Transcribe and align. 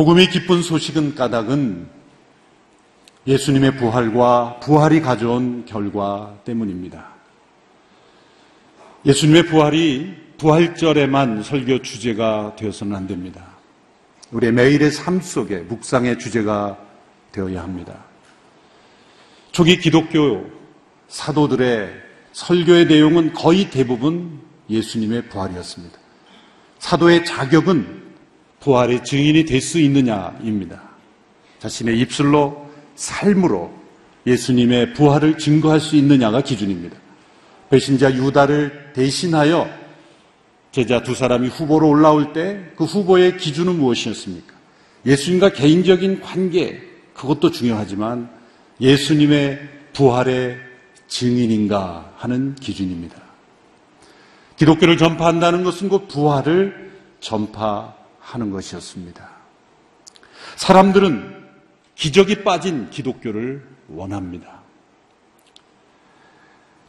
복음이 0.00 0.28
기쁜 0.28 0.62
소식은 0.62 1.14
까닭은 1.14 1.86
예수님의 3.26 3.76
부활과 3.76 4.58
부활이 4.60 5.02
가져온 5.02 5.66
결과 5.66 6.38
때문입니다. 6.46 7.06
예수님의 9.04 9.46
부활이 9.46 10.16
부활절에만 10.38 11.42
설교 11.42 11.82
주제가 11.82 12.56
되어서는 12.56 12.96
안 12.96 13.06
됩니다. 13.06 13.44
우리의 14.30 14.52
매일의 14.52 14.90
삶 14.90 15.20
속에 15.20 15.58
묵상의 15.58 16.18
주제가 16.18 16.78
되어야 17.32 17.62
합니다. 17.62 18.09
초기 19.52 19.78
기독교 19.78 20.46
사도들의 21.08 21.90
설교의 22.32 22.86
내용은 22.86 23.32
거의 23.32 23.70
대부분 23.70 24.40
예수님의 24.68 25.28
부활이었습니다. 25.28 25.98
사도의 26.78 27.24
자격은 27.24 28.00
부활의 28.60 29.04
증인이 29.04 29.44
될 29.44 29.60
수 29.60 29.80
있느냐입니다. 29.80 30.82
자신의 31.58 31.98
입술로 31.98 32.70
삶으로 32.94 33.72
예수님의 34.26 34.94
부활을 34.94 35.38
증거할 35.38 35.80
수 35.80 35.96
있느냐가 35.96 36.42
기준입니다. 36.42 36.96
배신자 37.70 38.14
유다를 38.14 38.92
대신하여 38.94 39.68
제자 40.72 41.02
두 41.02 41.14
사람이 41.14 41.48
후보로 41.48 41.88
올라올 41.88 42.32
때 42.32 42.72
그 42.76 42.84
후보의 42.84 43.36
기준은 43.38 43.76
무엇이었습니까? 43.78 44.54
예수님과 45.06 45.52
개인적인 45.52 46.20
관계, 46.20 46.80
그것도 47.14 47.50
중요하지만 47.50 48.30
예수님의 48.80 49.68
부활의 49.92 50.58
증인인가 51.08 52.12
하는 52.16 52.54
기준입니다. 52.54 53.16
기독교를 54.56 54.96
전파한다는 54.96 55.64
것은 55.64 55.88
그 55.88 56.06
부활을 56.06 56.92
전파하는 57.20 58.50
것이었습니다. 58.50 59.28
사람들은 60.56 61.40
기적이 61.94 62.44
빠진 62.44 62.90
기독교를 62.90 63.62
원합니다. 63.88 64.60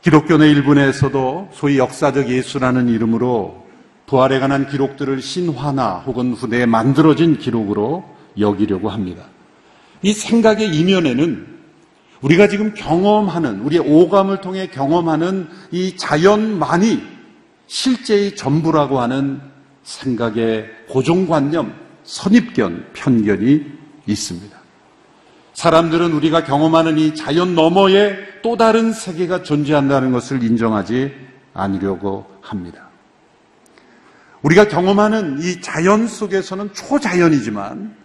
기독교 0.02 0.38
내 0.38 0.50
일부 0.50 0.74
내에서도 0.74 1.50
소위 1.54 1.78
역사적 1.78 2.30
예수라는 2.30 2.90
이름으로 2.90 3.68
부활에 4.08 4.40
관한 4.40 4.68
기록들을 4.68 5.22
신화나 5.22 6.00
혹은 6.00 6.34
후대에 6.34 6.66
만들어진 6.66 7.38
기록으로 7.38 8.04
여기려고 8.38 8.90
합니다. 8.90 9.26
이 10.02 10.12
생각의 10.14 10.76
이면에는 10.76 11.51
우리가 12.22 12.48
지금 12.48 12.74
경험하는, 12.74 13.62
우리의 13.62 13.84
오감을 13.86 14.42
통해 14.42 14.68
경험하는 14.68 15.48
이 15.72 15.98
자연만이 15.98 17.02
실제의 17.68 18.36
전부라고 18.36 19.00
하는 19.00 19.42
생각의 19.84 20.70
고정관념, 20.90 21.74
선입견, 22.04 22.92
편견이 22.94 23.66
있습니다. 24.06 24.62
사람들은 25.54 26.14
우리가 26.14 26.44
경험하는 26.44 26.98
이 26.98 27.16
자연 27.16 27.56
너머에 27.56 28.16
또 28.42 28.58
다른 28.58 28.94
세계가 28.94 29.44
존재한다는 29.44 30.12
것을 30.12 30.44
인정하지 30.44 31.14
않으려고 31.54 32.26
합니다. 32.42 32.90
우리가 34.42 34.68
경험하는 34.68 35.40
이 35.42 35.62
자연 35.62 36.08
속에서는 36.08 36.74
초자연이지만 36.74 37.96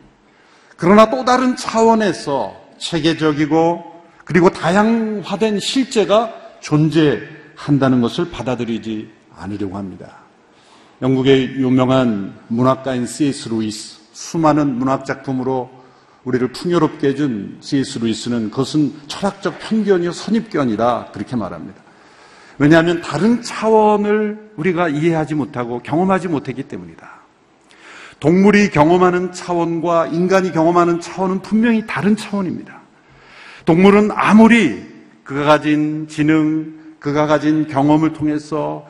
그러나 0.77 1.08
또 1.08 1.25
다른 1.25 1.56
차원에서 1.56 2.55
체계적이고 2.78 3.95
그리고 4.27 4.50
다양화된 4.50 5.60
실제가 5.60 6.34
존재한다는 6.60 8.00
것을 8.00 8.28
받아들이지 8.30 9.08
않으려고 9.36 9.77
합니다. 9.77 10.18
영국의 11.01 11.55
유명한 11.56 12.34
문학가인 12.48 13.06
C.S. 13.06 13.48
루이스, 13.51 14.01
수많은 14.12 14.78
문학 14.78 15.05
작품으로 15.05 15.70
우리를 16.24 16.48
풍요롭게 16.48 17.08
해준 17.08 17.58
C.S. 17.61 18.01
루이스는 18.01 18.51
그것은 18.51 18.95
철학적 19.06 19.61
편견이요 19.61 20.11
선입견이다 20.11 21.12
그렇게 21.12 21.36
말합니다. 21.36 21.80
왜냐하면 22.58 23.02
다른 23.02 23.42
차원을 23.42 24.51
우리가 24.56 24.89
이해하지 24.89 25.36
못하고 25.36 25.80
경험하지 25.84 26.27
못했기 26.27 26.64
때문이다. 26.64 27.08
동물이 28.18 28.70
경험하는 28.70 29.30
차원과 29.30 30.08
인간이 30.08 30.51
경험하는 30.51 31.01
차원은 31.01 31.42
분명히 31.42 31.86
다른 31.86 32.17
차원입니다. 32.17 32.76
동물은 33.66 34.10
아무리 34.12 34.86
그가 35.24 35.44
가진 35.44 36.06
지능, 36.08 36.96
그가 37.00 37.27
가진 37.27 37.66
경험을 37.66 38.12
통해서 38.12 38.86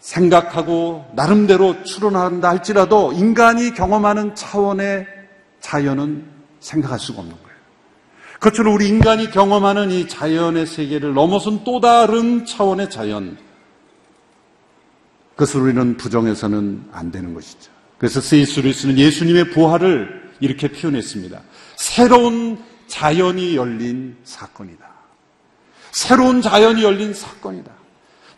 생각하고 0.00 1.04
나름대로 1.14 1.82
추론한다 1.84 2.48
할지라도 2.48 3.12
인간이 3.12 3.72
경험하는 3.74 4.34
차원의 4.34 5.06
자연은 5.60 6.24
생각할 6.60 6.98
수가 6.98 7.20
없는 7.20 7.36
거예요. 7.36 7.54
그것처럼 8.34 8.74
우리 8.74 8.88
인간이 8.88 9.30
경험하는 9.30 9.90
이 9.90 10.08
자연의 10.08 10.66
세계를 10.66 11.14
넘어선 11.14 11.62
또 11.64 11.80
다른 11.80 12.44
차원의 12.44 12.90
자연. 12.90 13.36
그것을 15.30 15.60
우리는 15.60 15.96
부정해서는 15.96 16.84
안 16.92 17.10
되는 17.10 17.34
것이죠. 17.34 17.70
그래서 17.98 18.20
세이스 18.20 18.60
루이스는 18.60 18.98
예수님의 18.98 19.50
부활을 19.50 20.30
이렇게 20.40 20.68
표현했습니다. 20.68 21.40
새로운 21.76 22.58
자연이 22.86 23.56
열린 23.56 24.16
사건이다. 24.24 24.84
새로운 25.90 26.42
자연이 26.42 26.82
열린 26.82 27.14
사건이다. 27.14 27.70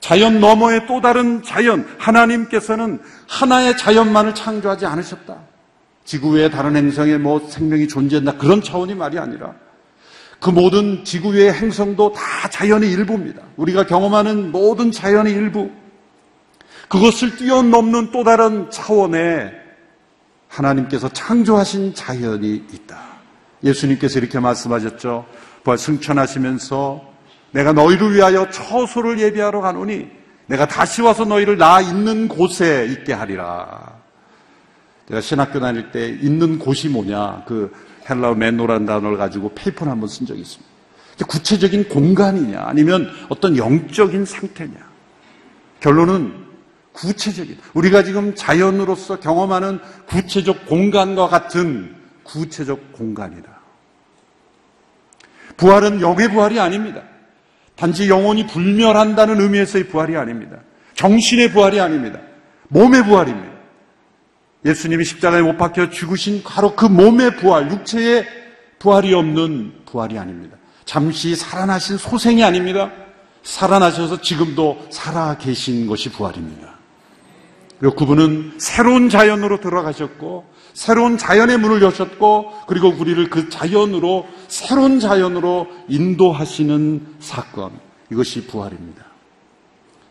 자연 0.01 0.41
너머의 0.41 0.87
또 0.87 1.01
다른 1.01 1.43
자연, 1.43 1.87
하나님께서는 1.99 3.01
하나의 3.29 3.77
자연만을 3.77 4.35
창조하지 4.35 4.87
않으셨다. 4.87 5.39
지구 6.05 6.31
외의 6.31 6.51
다른 6.51 6.77
행성에 6.77 7.19
뭐 7.19 7.41
생명이 7.49 7.89
존재한다. 7.89 8.37
그런 8.37 8.63
차원이 8.63 8.95
말이 8.95 9.19
아니라 9.19 9.55
그 10.41 10.51
모든 10.51 11.05
지구 11.05 11.31
외의 11.31 11.53
행성도 11.53 12.13
다 12.13 12.49
자연의 12.49 12.91
일부입니다. 12.93 13.43
우리가 13.57 13.87
경험하는 13.87 14.53
모든 14.53 14.93
자연의 14.93 15.33
일부. 15.33 15.71
그것을 16.89 17.37
뛰어넘는 17.37 18.13
또 18.13 18.23
다른 18.23 18.71
차원에 18.71 19.51
하나님께서 20.49 21.09
창조하신 21.09 21.95
자연이 21.95 22.65
있다. 22.73 23.16
예수님께서 23.63 24.19
이렇게 24.19 24.39
말씀하셨죠. 24.39 25.27
부활 25.65 25.79
승천하시면서 25.79 27.03
내가 27.53 27.73
너희를 27.73 28.15
위하여 28.15 28.51
처소를 28.51 29.19
예비하러 29.19 29.61
가노니 29.61 30.09
내가 30.47 30.67
다시 30.67 31.03
와서 31.03 31.25
너희를 31.25 31.57
나 31.57 31.81
있는 31.81 32.29
곳에 32.29 32.87
있게 32.91 33.13
하리라. 33.13 33.97
제가 35.09 35.21
신학교 35.21 35.61
다닐 35.61 35.91
때 35.91 36.09
있는 36.09 36.59
곳이 36.59 36.89
뭐냐 36.89 37.45
그 37.47 37.73
헬라어 38.09 38.35
맨노란 38.35 38.87
단어를 38.87 39.17
가지고 39.17 39.53
페이퍼를 39.55 39.91
한번 39.91 40.09
쓴 40.09 40.27
적이 40.27 40.41
있습니다. 40.43 40.77
구체적인 41.27 41.89
공간이냐 41.89 42.63
아니면 42.67 43.11
어떤 43.29 43.57
영적인 43.57 44.25
상태냐. 44.25 44.75
결론은 45.81 46.47
구체적인 46.93 47.59
우리가 47.75 48.05
지금 48.05 48.35
자연으로서 48.35 49.21
경험하는 49.21 49.81
구체적 50.07 50.67
공간과 50.67 51.29
같은 51.29 51.95
구체적 52.27 52.93
공간이다. 52.93 53.49
부활은 55.57 56.01
영의 56.01 56.31
부활이 56.31 56.61
아닙니다. 56.61 57.03
단지 57.77 58.09
영혼이 58.09 58.47
불멸한다는 58.47 59.41
의미에서의 59.41 59.89
부활이 59.89 60.17
아닙니다. 60.17 60.59
정신의 60.95 61.53
부활이 61.53 61.81
아닙니다. 61.81 62.21
몸의 62.69 63.05
부활입니다. 63.05 63.57
예수님이 64.65 65.05
십자가에 65.05 65.43
못 65.43 65.57
박혀 65.57 65.91
죽으신 65.91 66.43
바로 66.43 66.75
그 66.75 66.87
몸의 66.87 67.37
부활, 67.37 67.71
육체의 67.71 68.27
부활이 68.79 69.15
없는 69.15 69.85
부활이 69.87 70.19
아닙니다. 70.19 70.57
잠시 70.85 71.37
살아나신 71.37 71.99
소생이 71.99 72.43
아닙니다. 72.43 72.91
살아나셔서 73.43 74.21
지금도 74.21 74.87
살아 74.91 75.37
계신 75.39 75.87
것이 75.87 76.11
부활입니다. 76.11 76.75
그리고 77.79 77.95
그분은 77.95 78.55
새로운 78.59 79.09
자연으로 79.09 79.61
들어가셨고, 79.61 80.51
새로운 80.77 81.17
자연의 81.17 81.57
문을 81.57 81.81
여셨고, 81.81 82.53
그리고 82.67 82.89
우리를 82.89 83.31
그 83.31 83.49
자연으로, 83.49 84.27
새로운 84.47 85.01
자연으로 85.01 85.69
인도하시는 85.89 87.17
사건. 87.19 87.73
이것이 88.13 88.47
부활입니다. 88.47 89.07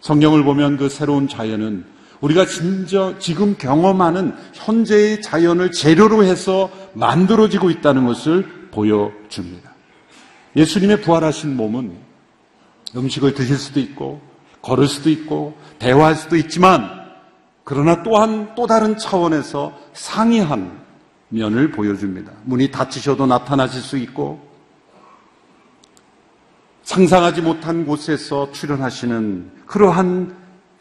성경을 0.02 0.44
보면 0.44 0.78
그 0.78 0.90
새로운 0.90 1.28
자연은 1.28 1.86
우리가 2.20 2.48
진짜 2.48 3.14
지금 3.20 3.56
경험하는 3.60 4.34
현재의 4.54 5.22
자연을 5.22 5.72
재료로 5.72 6.24
해서 6.24 6.72
만들어지고 6.96 7.70
있다는 7.70 8.08
것을 8.08 8.70
보여줍니다. 8.72 9.72
예수님의 10.56 11.02
부활하신 11.02 11.56
몸은 11.56 11.96
음식을 12.96 13.36
드실 13.36 13.58
수도 13.58 13.80
있고, 13.80 14.20
걸을 14.64 14.88
수도 14.88 15.12
있고, 15.12 15.56
대화할 15.78 16.16
수도 16.16 16.36
있지만, 16.38 17.05
그러나 17.66 18.04
또한 18.04 18.54
또 18.56 18.68
다른 18.68 18.96
차원에서 18.96 19.74
상이한 19.94 20.80
면을 21.30 21.72
보여줍니다. 21.72 22.32
문이 22.44 22.70
닫히셔도 22.70 23.26
나타나실 23.26 23.82
수 23.82 23.98
있고, 23.98 24.40
상상하지 26.84 27.42
못한 27.42 27.88
곳에서 27.88 28.52
출현하시는 28.52 29.52
그러한 29.66 30.38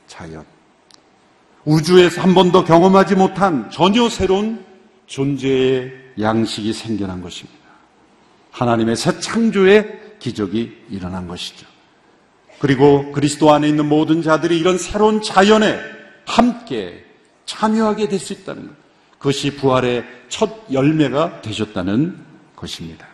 자연. 0.06 0.44
우주에서 1.64 2.20
한 2.20 2.34
번도 2.34 2.64
경험하지 2.64 3.14
못한 3.14 3.70
전혀 3.70 4.06
새로운 4.10 4.62
존재의 5.06 5.90
양식이 6.20 6.74
생겨난 6.74 7.22
것입니다. 7.22 7.58
하나님의 8.50 8.96
새 8.96 9.18
창조의 9.18 10.18
기적이 10.18 10.84
일어난 10.90 11.26
것이죠. 11.26 11.66
그리고 12.58 13.10
그리스도 13.12 13.52
안에 13.52 13.66
있는 13.66 13.88
모든 13.88 14.20
자들이 14.20 14.58
이런 14.58 14.76
새로운 14.76 15.22
자연에 15.22 15.93
함께 16.26 17.04
참여하게 17.46 18.08
될 18.08 18.18
수 18.18 18.32
있다는 18.32 18.68
것. 18.68 18.74
그것이 19.18 19.56
부활의 19.56 20.04
첫 20.28 20.64
열매가 20.70 21.40
되셨다는 21.40 22.16
것입니다. 22.54 23.06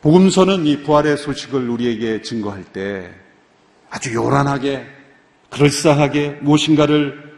복음서는 0.00 0.66
이 0.66 0.82
부활의 0.82 1.16
소식을 1.16 1.68
우리에게 1.68 2.22
증거할 2.22 2.64
때 2.64 3.12
아주 3.90 4.14
요란하게, 4.14 4.86
그럴싸하게 5.50 6.38
무엇인가를 6.42 7.34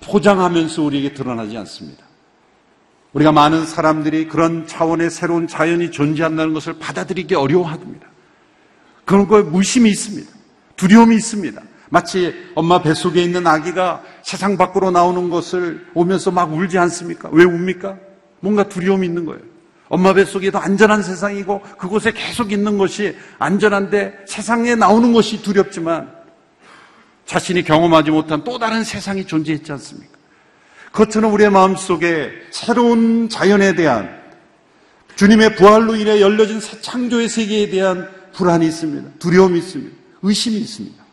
포장하면서 0.00 0.82
우리에게 0.82 1.14
드러나지 1.14 1.56
않습니다. 1.58 2.04
우리가 3.12 3.32
많은 3.32 3.64
사람들이 3.64 4.26
그런 4.28 4.66
차원의 4.66 5.10
새로운 5.10 5.46
자연이 5.46 5.90
존재한다는 5.90 6.52
것을 6.52 6.78
받아들이기 6.78 7.34
어려워합니다. 7.34 8.06
그런 9.04 9.28
거에 9.28 9.42
무심이 9.42 9.88
있습니다. 9.88 10.30
두려움이 10.76 11.14
있습니다. 11.16 11.62
마치 11.90 12.34
엄마 12.54 12.82
뱃속에 12.82 13.22
있는 13.22 13.46
아기가 13.46 14.02
세상 14.22 14.56
밖으로 14.56 14.90
나오는 14.90 15.30
것을 15.30 15.86
오면서 15.94 16.30
막 16.30 16.52
울지 16.52 16.78
않습니까? 16.78 17.28
왜 17.32 17.44
웁니까? 17.44 17.96
뭔가 18.40 18.68
두려움이 18.68 19.06
있는 19.06 19.24
거예요. 19.24 19.40
엄마 19.88 20.12
뱃속에도 20.12 20.58
안전한 20.58 21.02
세상이고 21.02 21.60
그곳에 21.78 22.12
계속 22.12 22.52
있는 22.52 22.78
것이 22.78 23.16
안전한데 23.38 24.24
세상에 24.26 24.74
나오는 24.74 25.12
것이 25.12 25.42
두렵지만 25.42 26.10
자신이 27.26 27.62
경험하지 27.62 28.10
못한 28.10 28.44
또 28.44 28.58
다른 28.58 28.82
세상이 28.82 29.26
존재했지 29.26 29.72
않습니까? 29.72 30.12
그것처럼 30.92 31.32
우리의 31.32 31.50
마음속에 31.50 32.30
새로운 32.50 33.28
자연에 33.28 33.74
대한 33.74 34.22
주님의 35.16 35.56
부활로 35.56 35.96
인해 35.96 36.20
열려진 36.20 36.60
새 36.60 36.80
창조의 36.80 37.28
세계에 37.28 37.70
대한 37.70 38.08
불안이 38.32 38.66
있습니다. 38.66 39.10
두려움이 39.18 39.58
있습니다. 39.58 39.96
의심이 40.22 40.56
있습니다. 40.56 41.03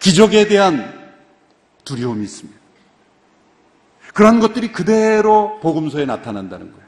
기적에 0.00 0.48
대한 0.48 1.12
두려움이 1.84 2.24
있습니다. 2.24 2.58
그런 4.14 4.40
것들이 4.40 4.72
그대로 4.72 5.60
복음서에 5.60 6.04
나타난다는 6.04 6.72
거예요. 6.72 6.86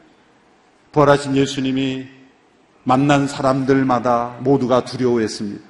부활하신 0.92 1.36
예수님이 1.36 2.08
만난 2.84 3.28
사람들마다 3.28 4.38
모두가 4.40 4.84
두려워했습니다. 4.84 5.62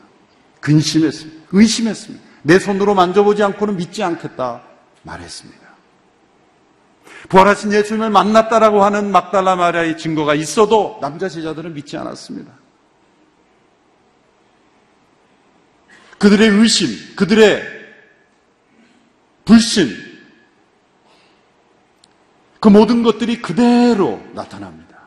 근심했습니다. 0.60 1.46
의심했습니다. 1.52 2.24
내 2.42 2.58
손으로 2.58 2.94
만져보지 2.94 3.42
않고는 3.42 3.76
믿지 3.76 4.02
않겠다 4.02 4.62
말했습니다. 5.02 5.60
부활하신 7.28 7.72
예수님을 7.72 8.10
만났다라고 8.10 8.82
하는 8.82 9.12
막달라 9.12 9.56
마리아의 9.56 9.98
증거가 9.98 10.34
있어도 10.34 10.98
남자 11.00 11.28
제자들은 11.28 11.74
믿지 11.74 11.96
않았습니다. 11.96 12.61
그들의 16.22 16.48
의심, 16.50 17.16
그들의 17.16 17.64
불신, 19.44 19.90
그 22.60 22.68
모든 22.68 23.02
것들이 23.02 23.42
그대로 23.42 24.22
나타납니다. 24.32 25.00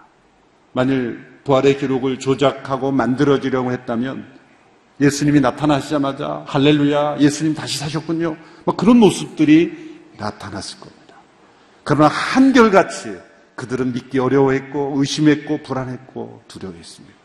만일 0.74 1.26
부활의 1.46 1.78
기록을 1.78 2.20
조작하고 2.20 2.92
만들어지려고 2.92 3.72
했다면 3.72 4.28
예수님이 5.00 5.40
나타나시자마자 5.40 6.44
할렐루야, 6.48 7.20
예수님 7.22 7.56
다시 7.56 7.78
사셨군요. 7.78 8.36
뭐 8.66 8.76
그런 8.76 8.98
모습들이 8.98 10.02
나타났을 10.18 10.82
겁니다. 10.82 11.16
그러나 11.86 12.10
한결같이 12.10 13.18
그들은 13.56 13.94
믿기 13.94 14.20
어려워했고 14.20 14.96
의심했고 14.98 15.64
불안했고 15.64 16.44
두려워했습니다. 16.50 17.25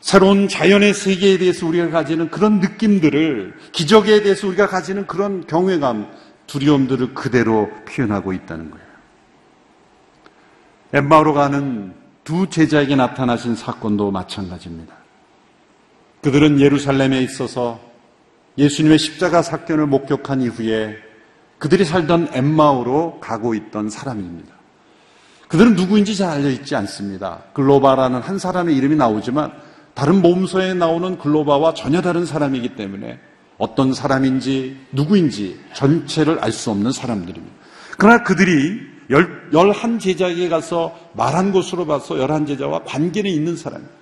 새로운 0.00 0.48
자연의 0.48 0.94
세계에 0.94 1.38
대해서 1.38 1.66
우리가 1.66 1.90
가지는 1.90 2.30
그런 2.30 2.60
느낌들을, 2.60 3.54
기적에 3.72 4.22
대해서 4.22 4.48
우리가 4.48 4.66
가지는 4.66 5.06
그런 5.06 5.46
경외감, 5.46 6.10
두려움들을 6.46 7.14
그대로 7.14 7.70
표현하고 7.86 8.32
있다는 8.32 8.70
거예요. 8.70 8.86
엠마오로 10.92 11.34
가는 11.34 11.92
두 12.24 12.48
제자에게 12.48 12.96
나타나신 12.96 13.54
사건도 13.54 14.10
마찬가지입니다. 14.10 14.94
그들은 16.22 16.60
예루살렘에 16.60 17.22
있어서 17.22 17.78
예수님의 18.58 18.98
십자가 18.98 19.42
사건을 19.42 19.86
목격한 19.86 20.42
이후에 20.42 20.96
그들이 21.58 21.84
살던 21.84 22.30
엠마오로 22.32 23.20
가고 23.20 23.54
있던 23.54 23.90
사람입니다. 23.90 24.52
그들은 25.48 25.76
누구인지 25.76 26.16
잘 26.16 26.30
알려있지 26.30 26.74
않습니다. 26.76 27.42
글로바라는 27.52 28.20
한 28.20 28.38
사람의 28.38 28.76
이름이 28.76 28.96
나오지만 28.96 29.52
다른 30.00 30.22
몸소에 30.22 30.72
나오는 30.72 31.18
글로바와 31.18 31.74
전혀 31.74 32.00
다른 32.00 32.24
사람이기 32.24 32.70
때문에 32.74 33.20
어떤 33.58 33.92
사람인지 33.92 34.78
누구인지 34.92 35.60
전체를 35.74 36.38
알 36.38 36.52
수 36.52 36.70
없는 36.70 36.90
사람들입니다. 36.90 37.54
그러나 37.98 38.22
그들이 38.22 38.80
열, 39.10 39.50
열한 39.52 39.98
제자에게 39.98 40.48
가서 40.48 40.98
말한 41.12 41.52
것으로 41.52 41.84
봐서 41.84 42.18
열한 42.18 42.46
제자와 42.46 42.84
관계는 42.84 43.30
있는 43.30 43.58
사람입니다. 43.58 43.94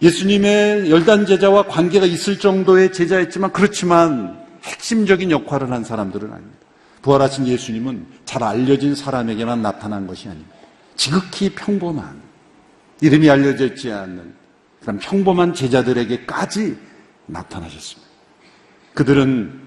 예수님의 0.00 0.90
열단 0.90 1.26
제자와 1.26 1.64
관계가 1.64 2.06
있을 2.06 2.38
정도의 2.38 2.94
제자였지만 2.94 3.52
그렇지만 3.52 4.42
핵심적인 4.62 5.30
역할을 5.30 5.70
한 5.70 5.84
사람들은 5.84 6.32
아닙니다. 6.32 6.58
부활하신 7.02 7.46
예수님은 7.46 8.06
잘 8.24 8.42
알려진 8.42 8.94
사람에게만 8.94 9.60
나타난 9.60 10.06
것이 10.06 10.28
아닙니다. 10.30 10.54
지극히 10.96 11.50
평범한 11.50 12.22
이름이 13.02 13.28
알려져 13.28 13.66
있지 13.66 13.92
않는 13.92 14.40
그런 14.82 14.98
평범한 14.98 15.54
제자들에게까지 15.54 16.76
나타나셨습니다. 17.26 18.10
그들은 18.94 19.62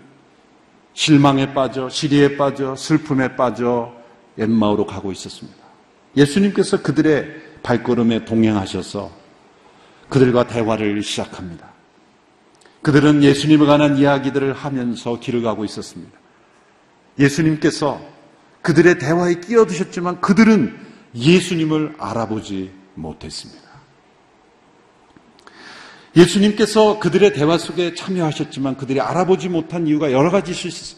실망에 0.94 1.54
빠져, 1.54 1.90
시리에 1.90 2.38
빠져, 2.38 2.76
슬픔에 2.76 3.36
빠져 3.36 3.94
엠마오로 4.38 4.86
가고 4.86 5.12
있었습니다. 5.12 5.58
예수님께서 6.16 6.82
그들의 6.82 7.26
발걸음에 7.64 8.26
동행하셔서 8.26 9.12
그들과 10.10 10.48
대화를 10.48 11.02
시작합니다. 11.02 11.69
그들은 12.81 13.24
예수님에 13.24 13.66
관한 13.66 13.98
이야기들을 13.98 14.54
하면서 14.54 15.19
길을 15.19 15.42
가고 15.42 15.66
있었습니다. 15.66 16.18
예수님께서 17.18 18.00
그들의 18.62 19.00
대화에 19.00 19.36
끼어드셨지만 19.40 20.22
그들은 20.22 20.78
예수님을 21.16 21.95
알아보지 21.98 22.72
못했습니다. 22.94 23.65
예수님께서 26.16 27.00
그들의 27.00 27.34
대화 27.34 27.57
속에 27.57 27.94
참여하셨지만 27.94 28.78
그들이 28.78 29.02
알아보지 29.02 29.50
못한 29.50 29.88
이유가 29.88 30.12
여러 30.12 30.31
가지 30.31 30.54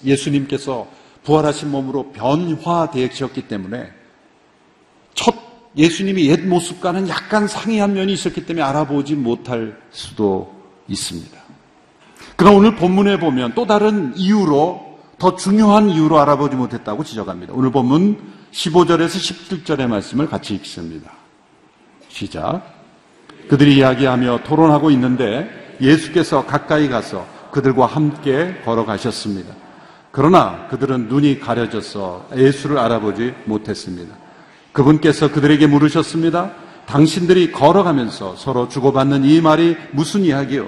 예수님께서 0.06 0.88
부활하신 1.24 1.72
몸으로 1.72 2.12
변화되셨기 2.12 3.48
때문에 3.48 3.90
첫 5.14 5.36
예수님이 5.76 6.28
옛 6.28 6.46
모습과는 6.48 7.10
약간 7.10 7.48
상이한 7.48 7.94
면이 7.94 8.14
있었기 8.14 8.46
때문에 8.46 8.64
알아보지 8.64 9.16
못할 9.16 9.78
수도 9.92 10.56
있습니다. 10.88 11.38
그러나 12.36 12.56
오늘 12.56 12.76
본문에 12.76 13.20
보면 13.20 13.54
또 13.56 13.66
다른 13.66 14.14
이유로 14.16 15.00
더 15.18 15.36
중요한 15.36 15.90
이유로 15.90 16.20
알아보지 16.20 16.56
못했다고 16.56 17.04
지적합니다. 17.04 17.54
오늘 17.54 17.72
본문 17.72 18.20
15절에서 18.52 19.08
17절의 19.08 19.88
말씀을 19.88 20.28
같이 20.28 20.54
읽습니다. 20.56 21.12
시작. 22.10 22.77
그들이 23.50 23.78
이야기하며 23.78 24.42
토론하고 24.44 24.92
있는데 24.92 25.76
예수께서 25.82 26.46
가까이 26.46 26.90
가서 26.90 27.26
그들과 27.52 27.86
함께 27.86 28.62
걸어가셨습니다. 28.66 29.54
그러나 30.12 30.68
그들은 30.70 31.08
눈이 31.08 31.40
가려져서 31.40 32.30
예수를 32.36 32.78
알아보지 32.78 33.34
못했습니다. 33.46 34.16
그분께서 34.72 35.32
그들에게 35.32 35.68
물으셨습니다. 35.68 36.52
당신들이 36.86 37.52
걸어가면서 37.52 38.36
서로 38.36 38.70
주고받는 38.70 39.26
이 39.26 39.42
말이 39.42 39.76
무슨 39.92 40.22
이야기요? 40.22 40.68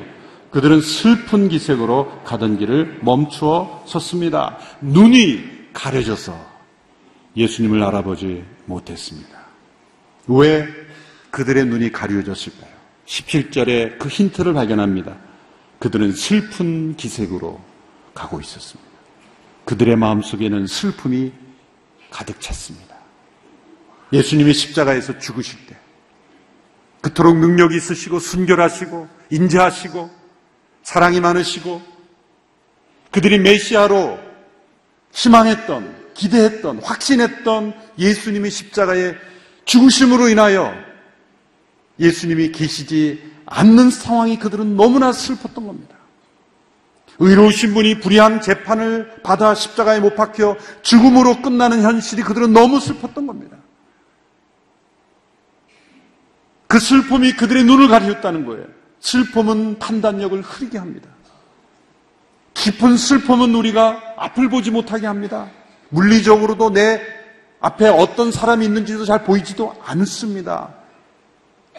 그들은 0.51 0.81
슬픈 0.81 1.48
기색으로 1.48 2.21
가던 2.25 2.57
길을 2.57 3.00
멈추어 3.01 3.83
섰습니다. 3.86 4.57
눈이 4.81 5.69
가려져서 5.74 6.36
예수님을 7.38 7.83
알아보지 7.83 8.43
못했습니다. 8.65 9.29
왜 10.27 10.67
그들의 11.31 11.65
눈이 11.65 11.91
가려졌을까요? 11.91 12.68
17절에 13.10 13.98
그 13.98 14.08
힌트를 14.08 14.54
발견합니다. 14.54 15.18
그들은 15.80 16.12
슬픈 16.13 16.96
기색으로 16.96 17.60
가고 18.13 18.39
있었습니다. 18.39 18.89
그들의 19.66 19.96
마음속에는 19.96 20.68
슬픔이 20.68 21.32
가득 22.12 22.39
찼습니다. 22.39 22.96
예수님이 24.13 24.54
십자가에서 24.54 25.20
죽으실 25.20 25.66
때 25.68 25.78
그토록 27.01 27.38
능력이 27.38 27.75
있으시고 27.78 28.20
순결하시고 28.20 29.08
인자하시고 29.30 30.10
사랑이 30.84 31.20
많으시고 31.20 31.82
그들이 33.12 33.39
메시아로 33.39 34.20
희망했던 35.13 36.13
기대했던 36.13 36.80
확신했던 36.80 37.74
예수님의 37.98 38.51
십자가의 38.51 39.18
죽으심으로 39.66 40.30
인하여 40.30 40.88
예수님이 42.00 42.51
계시지 42.51 43.22
않는 43.46 43.89
상황이 43.89 44.38
그들은 44.38 44.75
너무나 44.75 45.12
슬펐던 45.12 45.65
겁니다. 45.68 45.96
의로우신 47.20 47.74
분이 47.74 48.00
불의한 48.00 48.41
재판을 48.41 49.22
받아 49.24 49.53
십자가에 49.53 50.00
못 50.00 50.15
박혀 50.15 50.56
죽음으로 50.82 51.41
끝나는 51.41 51.82
현실이 51.82 52.22
그들은 52.22 52.53
너무 52.53 52.79
슬펐던 52.79 53.27
겁니다. 53.27 53.58
그 56.68 56.79
슬픔이 56.79 57.34
그들의 57.34 57.63
눈을 57.65 57.88
가리웠다는 57.88 58.46
거예요. 58.46 58.65
슬픔은 59.00 59.79
판단력을 59.79 60.39
흐리게 60.41 60.77
합니다. 60.77 61.10
깊은 62.53 62.96
슬픔은 62.98 63.56
우리가 63.56 64.01
앞을 64.18 64.50
보지 64.50 64.72
못하게 64.72 65.08
합니다. 65.08 65.50
물리적으로도 65.89 66.72
내 66.72 67.01
앞에 67.60 67.88
어떤 67.89 68.32
사람이 68.32 68.65
있는지도 68.65 69.06
잘 69.06 69.24
보이지도 69.24 69.75
않습니다. 69.84 70.78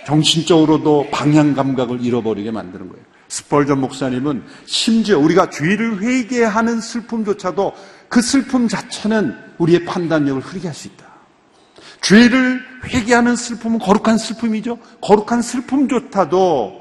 정신적으로도 0.06 1.08
방향 1.10 1.54
감각을 1.54 2.04
잃어버리게 2.04 2.50
만드는 2.50 2.88
거예요. 2.88 3.04
스펄전 3.28 3.80
목사님은 3.80 4.42
심지어 4.66 5.18
우리가 5.18 5.50
죄를 5.50 6.02
회개하는 6.02 6.80
슬픔조차도 6.80 7.74
그 8.08 8.20
슬픔 8.20 8.66
자체는 8.68 9.36
우리의 9.58 9.84
판단력을 9.84 10.40
흐리게 10.42 10.68
할 10.68 10.74
수 10.74 10.88
있다. 10.88 11.06
죄를 12.00 12.60
회개하는 12.84 13.36
슬픔은 13.36 13.78
거룩한 13.78 14.18
슬픔이죠. 14.18 14.78
거룩한 15.00 15.42
슬픔조차도 15.42 16.80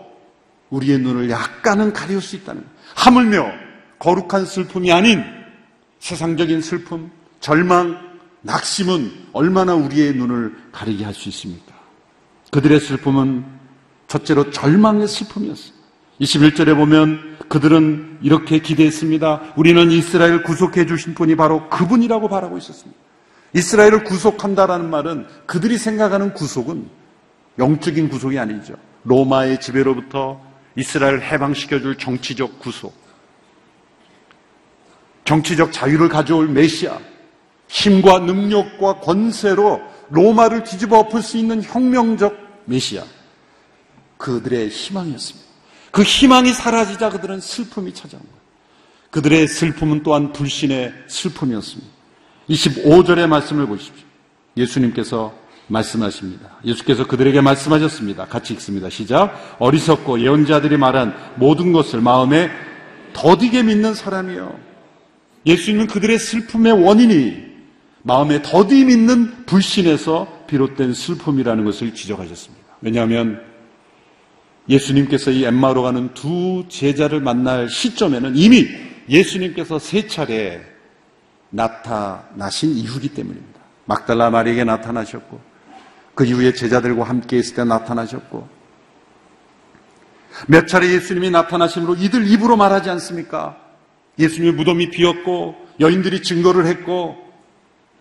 우리의 0.69 0.99
눈을 0.99 1.29
약간은 1.29 1.93
가리울 1.93 2.21
수 2.21 2.35
있다는 2.38 2.61
거예요. 2.61 2.75
하물며 2.95 3.51
거룩한 3.99 4.45
슬픔이 4.45 4.91
아닌 4.91 5.23
세상적인 5.99 6.61
슬픔, 6.61 7.11
절망, 7.41 7.97
낙심은 8.41 9.11
얼마나 9.33 9.75
우리의 9.75 10.13
눈을 10.13 10.55
가리게 10.71 11.03
할 11.03 11.13
수 11.13 11.27
있습니까? 11.29 11.68
그들의 12.51 12.79
슬픔은 12.79 13.46
첫째로 14.08 14.51
절망의 14.51 15.08
슬픔이었어요. 15.08 15.74
21절에 16.20 16.75
보면 16.75 17.38
그들은 17.48 18.20
이렇게 18.22 18.60
기대했습니다. 18.60 19.53
우리는 19.56 19.91
이스라엘 19.91 20.44
구속해 20.44 20.86
주신 20.86 21.13
분이 21.13 21.36
바로 21.36 21.70
그분이라고 21.70 22.27
바라고 22.27 22.58
있었습니다. 22.58 23.00
이스라엘을 23.53 24.03
구속한다라는 24.03 24.89
말은 24.89 25.27
그들이 25.46 25.77
생각하는 25.77 26.34
구속은 26.34 26.88
영적인 27.58 28.10
구속이 28.10 28.38
아니죠. 28.38 28.75
로마의 29.03 29.60
지배로부터 29.60 30.41
이스라엘 30.75 31.22
해방시켜줄 31.22 31.98
정치적 31.98 32.60
구속. 32.60 32.94
정치적 35.25 35.72
자유를 35.72 36.10
가져올 36.10 36.48
메시아. 36.48 37.00
힘과 37.68 38.20
능력과 38.20 39.00
권세로 39.00 39.82
로마를 40.09 40.63
뒤집어 40.63 40.99
엎을 40.99 41.21
수 41.21 41.37
있는 41.37 41.61
혁명적 41.63 42.35
메시아. 42.65 43.03
그들의 44.17 44.69
희망이었습니다. 44.69 45.49
그 45.91 46.03
희망이 46.03 46.53
사라지자 46.53 47.09
그들은 47.09 47.39
슬픔이 47.39 47.93
찾아온 47.93 48.21
거예요. 48.21 48.39
그들의 49.11 49.47
슬픔은 49.47 50.03
또한 50.03 50.31
불신의 50.33 50.93
슬픔이었습니다. 51.07 51.91
25절의 52.49 53.27
말씀을 53.27 53.65
보십시오. 53.67 54.05
예수님께서 54.57 55.33
말씀하십니다. 55.67 56.57
예수께서 56.65 57.07
그들에게 57.07 57.41
말씀하셨습니다. 57.41 58.25
같이 58.25 58.53
읽습니다. 58.53 58.89
시작. 58.89 59.55
어리석고 59.59 60.21
예언자들이 60.21 60.77
말한 60.77 61.15
모든 61.37 61.71
것을 61.71 62.01
마음에 62.01 62.49
더디게 63.13 63.63
믿는 63.63 63.93
사람이요. 63.93 64.59
예수님은 65.45 65.87
그들의 65.87 66.19
슬픔의 66.19 66.83
원인이 66.83 67.49
마음에 68.03 68.41
더디 68.41 68.86
믿는 68.86 69.46
불신에서 69.46 70.46
비롯된 70.48 70.94
슬픔이라는 70.94 71.65
것을 71.65 71.94
지적하셨습니다. 71.94 72.65
왜냐하면 72.82 73.41
예수님께서 74.70 75.32
이 75.32 75.44
엠마로 75.44 75.84
가는 75.84 76.13
두 76.13 76.65
제자를 76.70 77.20
만날 77.20 77.70
시점에는 77.70 78.36
이미 78.36 78.68
예수님께서 79.10 79.79
세 79.79 80.08
차례 80.08 80.62
나타나신 81.50 82.72
이후기 82.75 83.10
때문입니다. 83.10 83.60
막달라 83.86 84.29
마리에게 84.29 84.63
나타나셨고 84.63 85.39
그 86.13 86.25
이후에 86.25 86.53
제자들과 86.53 87.03
함께 87.03 87.38
있을 87.39 87.56
때 87.56 87.63
나타나셨고 87.63 88.48
몇 90.48 90.68
차례 90.68 90.94
예수님이 90.94 91.32
나타나심으로 91.32 91.96
이들 91.96 92.27
입으로 92.27 92.56
말하지 92.56 92.89
않습니까? 92.91 93.58
예수님의 94.20 94.53
무덤이 94.53 94.91
비었고 94.91 95.56
여인들이 95.79 96.22
증거를 96.22 96.68
했고 96.68 97.28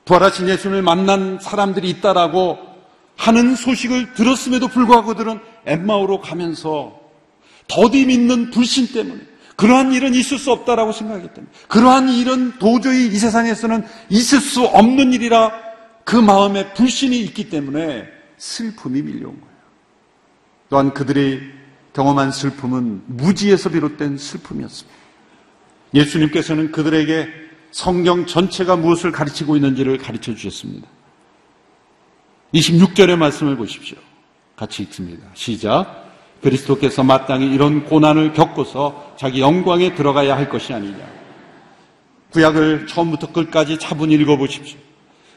부활하신 0.08 0.48
예수님을 0.48 0.80
만난 0.80 1.38
사람들이 1.38 1.88
있다라고 1.90 2.58
하는 3.16 3.54
소식을 3.54 4.14
들었음에도 4.14 4.68
불구하고 4.68 5.08
그들은 5.08 5.38
엠마오로 5.66 6.22
가면서 6.22 6.98
더디 7.68 8.06
믿는 8.06 8.50
불신 8.50 8.88
때문에 8.92 9.20
그러한 9.56 9.92
일은 9.92 10.14
있을 10.14 10.38
수 10.38 10.50
없다라고 10.50 10.92
생각하기 10.92 11.28
때문에 11.34 11.52
그러한 11.68 12.08
일은 12.08 12.58
도저히 12.58 13.06
이 13.08 13.18
세상에서는 13.18 13.84
있을 14.08 14.40
수 14.40 14.64
없는 14.64 15.12
일이라 15.12 15.52
그 16.04 16.16
마음에 16.16 16.72
불신이 16.72 17.20
있기 17.20 17.50
때문에 17.50 18.08
슬픔이 18.38 19.02
밀려온 19.02 19.38
거예요. 19.38 19.56
또한 20.70 20.94
그들이 20.94 21.42
경험한 21.92 22.32
슬픔은 22.32 23.02
무지에서 23.06 23.68
비롯된 23.68 24.16
슬픔이었습니다. 24.16 24.98
예수님께서는 25.92 26.72
그들에게 26.72 27.47
성경 27.70 28.26
전체가 28.26 28.76
무엇을 28.76 29.12
가르치고 29.12 29.56
있는지를 29.56 29.98
가르쳐 29.98 30.34
주셨습니다. 30.34 30.88
26절의 32.54 33.16
말씀을 33.16 33.56
보십시오. 33.56 33.98
같이 34.56 34.82
읽습니다. 34.84 35.26
시작. 35.34 36.08
그리스도께서 36.42 37.02
마땅히 37.02 37.52
이런 37.52 37.84
고난을 37.84 38.32
겪고서 38.32 39.14
자기 39.18 39.40
영광에 39.40 39.94
들어가야 39.94 40.36
할 40.36 40.48
것이 40.48 40.72
아니냐. 40.72 41.18
구약을 42.30 42.86
처음부터 42.86 43.32
끝까지 43.32 43.78
차분히 43.78 44.14
읽어보십시오. 44.14 44.78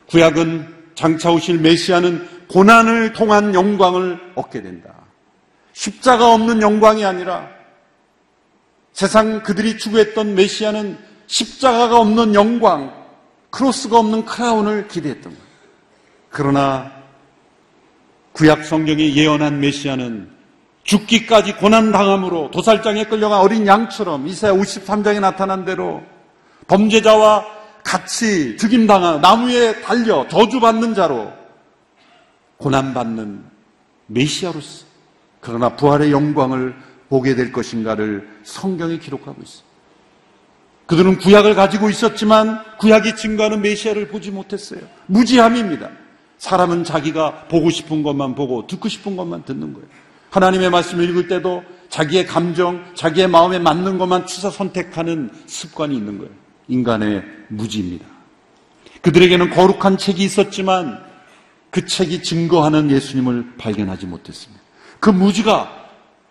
구약은 0.08 0.82
장차 0.96 1.32
오실 1.32 1.60
메시아는 1.60 2.48
고난을 2.48 3.14
통한 3.14 3.54
영광을 3.54 4.20
얻게 4.36 4.62
된다. 4.62 4.94
십자가 5.74 6.34
없는 6.34 6.62
영광이 6.62 7.06
아니라 7.06 7.48
세상 8.94 9.42
그들이 9.42 9.78
추구했던 9.78 10.36
메시아는 10.36 11.11
십자가가 11.32 11.98
없는 11.98 12.36
영광, 12.36 12.94
크로스가 13.52 14.00
없는 14.00 14.26
크라운을 14.26 14.90
기대했던 14.90 15.32
거예요. 15.32 15.48
그러나 16.30 16.92
구약 18.34 18.66
성경이 18.66 19.16
예언한 19.16 19.62
메시아는 19.62 20.30
죽기까지 20.84 21.56
고난당함으로 21.56 22.52
도살장에 22.52 23.06
끌려간 23.06 23.40
어린 23.40 23.66
양처럼 23.66 24.28
이사야 24.28 24.52
53장에 24.52 25.22
나타난 25.22 25.64
대로 25.64 26.04
범죄자와 26.68 27.46
같이 27.84 28.58
죽임당한 28.58 29.22
나무에 29.22 29.82
달려 29.82 30.28
저주받는 30.28 30.96
자로 30.96 31.32
고난받는 32.58 33.42
메시아로서 34.08 34.86
그러나 35.40 35.78
부활의 35.78 36.12
영광을 36.12 36.76
보게 37.08 37.36
될 37.36 37.54
것인가를 37.54 38.28
성경이 38.44 39.00
기록하고 39.00 39.42
있습니다. 39.42 39.71
그들은 40.92 41.20
구약을 41.20 41.56
가지고 41.56 41.90
있었지만 41.90 42.62
구약이 42.78 43.16
증거하는 43.16 43.62
메시아를 43.62 44.10
보지 44.10 44.30
못했어요. 44.30 44.82
무지함입니다. 45.06 45.90
사람은 46.38 46.84
자기가 46.84 47.46
보고 47.48 47.70
싶은 47.70 48.04
것만 48.04 48.36
보고 48.36 48.68
듣고 48.68 48.90
싶은 48.90 49.16
것만 49.16 49.46
듣는 49.46 49.72
거예요. 49.72 49.88
하나님의 50.32 50.70
말씀을 50.70 51.08
읽을 51.08 51.30
때도 51.30 51.64
자기의 51.88 52.26
감정, 52.28 52.84
자기의 52.94 53.30
마음에 53.30 53.58
맞는 53.58 54.00
것만 54.00 54.28
추사 54.28 54.50
선택하는 54.50 55.30
습관이 55.46 55.96
있는 55.96 56.18
거예요. 56.18 56.34
인간의 56.68 57.24
무지입니다. 57.48 58.06
그들에게는 59.02 59.52
거룩한 59.52 59.98
책이 59.98 60.22
있었지만 60.22 61.02
그 61.70 61.86
책이 61.86 62.22
증거하는 62.22 62.92
예수님을 62.92 63.54
발견하지 63.58 64.08
못했습니다. 64.08 64.62
그 65.00 65.10
무지가 65.10 65.72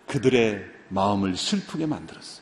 그들의 0.05 0.63
마음을 0.89 1.35
슬프게 1.35 1.87
만들었어요. 1.87 2.40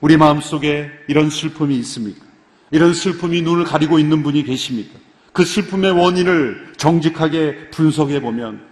우리 0.00 0.16
마음 0.16 0.40
속에 0.40 0.90
이런 1.08 1.30
슬픔이 1.30 1.76
있습니까? 1.78 2.24
이런 2.70 2.94
슬픔이 2.94 3.42
눈을 3.42 3.64
가리고 3.64 3.98
있는 3.98 4.22
분이 4.22 4.44
계십니까? 4.44 4.98
그 5.32 5.44
슬픔의 5.44 5.92
원인을 5.92 6.72
정직하게 6.76 7.70
분석해 7.70 8.20
보면 8.20 8.62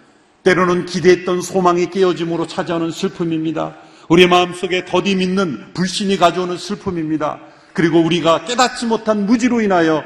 때로는 0.42 0.87
기대했던 0.87 1.42
소망이 1.42 1.90
깨어짐으로 1.90 2.47
찾아오는 2.47 2.90
슬픔입니다. 2.90 3.76
우리 4.08 4.26
마음속에 4.26 4.85
더디 4.85 5.16
믿는 5.16 5.75
불신이 5.75 6.16
가져오는 6.16 6.56
슬픔입니다. 6.56 7.40
그리고 7.75 8.00
우리가 8.00 8.44
깨닫지 8.44 8.87
못한 8.87 9.26
무지로 9.26 9.61
인하여 9.61 10.02